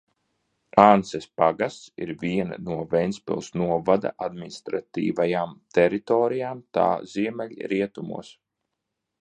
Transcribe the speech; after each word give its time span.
Ances 0.83 1.27
pagasts 1.41 1.91
ir 2.05 2.13
viena 2.23 2.57
no 2.69 2.77
Ventspils 2.95 3.51
novada 3.63 4.13
administratīvajām 4.29 5.55
teritorijām 5.79 6.65
tā 6.79 6.91
ziemeļrietumos. 7.17 8.35